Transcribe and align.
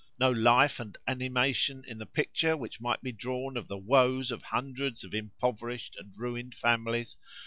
no 0.19 0.31
life 0.31 0.79
and 0.79 0.97
animation 1.07 1.83
in 1.87 1.99
the 1.99 2.07
picture 2.07 2.57
which 2.57 2.81
might 2.81 3.03
be 3.03 3.11
drawn 3.11 3.55
of 3.55 3.67
the 3.67 3.77
woes 3.77 4.31
of 4.31 4.41
hundreds 4.45 5.03
of 5.03 5.13
impoverished 5.13 5.95
and 5.95 6.11
ruined 6.17 6.55
families? 6.55 7.17